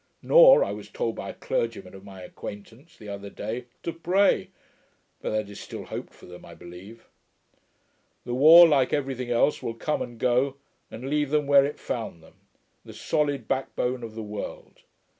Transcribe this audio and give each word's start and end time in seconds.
Nor, 0.23 0.63
I 0.63 0.71
was 0.71 0.89
told 0.89 1.15
by 1.15 1.29
a 1.29 1.33
clergyman 1.35 1.93
of 1.93 2.03
my 2.03 2.23
acquaintance 2.23 2.97
the 2.97 3.07
other 3.07 3.29
day, 3.29 3.65
to 3.83 3.93
pray 3.93 4.49
(but 5.21 5.29
that 5.29 5.47
is 5.47 5.59
still 5.59 5.83
hoped 5.85 6.11
for 6.15 6.25
them, 6.25 6.43
I 6.43 6.55
believe). 6.55 7.07
The 8.25 8.33
war, 8.33 8.67
like 8.67 8.93
everything 8.93 9.29
else, 9.29 9.61
will 9.61 9.75
come 9.75 10.01
and 10.01 10.17
go 10.17 10.55
and 10.89 11.07
leave 11.07 11.29
them 11.29 11.45
where 11.45 11.67
it 11.67 11.77
found 11.77 12.23
them 12.23 12.33
the 12.83 12.93
solid 12.93 13.47
backbone 13.47 14.01
of 14.01 14.15
the 14.15 14.23
world. 14.23 14.79